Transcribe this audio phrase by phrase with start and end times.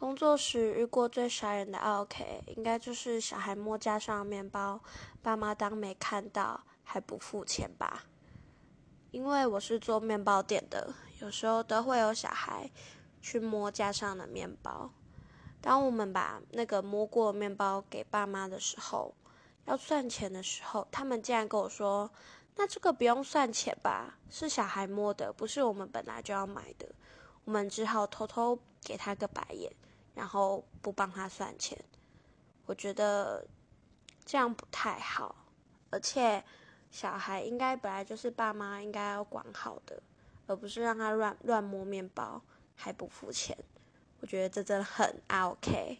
[0.00, 4.80] 工作时遇过最傻人的 OK，应该就是小孩摸架上的面包，
[5.20, 8.04] 爸妈当没看到还不付钱吧？
[9.10, 12.70] 因为我是做面包店的，有时候都会有小孩
[13.20, 14.90] 去摸架上的面包。
[15.60, 19.14] 当我们把那个摸过面包给爸妈的时候，
[19.66, 22.10] 要算钱的时候，他们竟然跟我说
[22.56, 24.16] ：“那这个不用算钱吧？
[24.30, 26.88] 是小孩摸的，不是我们本来就要买的。”
[27.44, 29.70] 我们只好偷偷给他个白眼。
[30.14, 31.78] 然后不帮他算钱，
[32.66, 33.46] 我觉得
[34.24, 35.34] 这样不太好。
[35.90, 36.42] 而且
[36.90, 40.02] 小孩应该本来就是爸妈应该要管好的，
[40.46, 42.40] 而不是让他乱乱摸面包
[42.76, 43.56] 还不付钱。
[44.20, 45.98] 我觉得这真的很 OK。